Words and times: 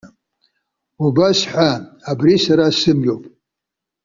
Убас 1.05 1.39
ҳәа. 1.51 1.71
Абри 2.09 2.35
сара 2.45 2.65
сымҩоуп. 2.79 3.23